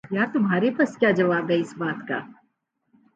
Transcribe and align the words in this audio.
یار 0.11 0.27
تمہارے 0.33 0.69
پاس 0.71 0.91
کیا 0.97 1.11
جواب 1.11 1.49
ہے 1.51 1.57
اس 1.59 1.73
بات 1.77 1.99
کا 2.07 2.19